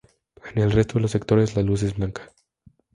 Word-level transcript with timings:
En 0.55 0.63
el 0.63 0.71
resto 0.71 0.97
de 0.97 1.07
sectores 1.07 1.55
la 1.55 1.61
luz 1.61 1.83
es 1.83 1.95
blanca. 1.95 2.31